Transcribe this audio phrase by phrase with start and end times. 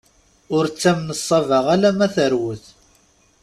[0.55, 2.65] Ur ttamen ṣṣaba alamma terwet.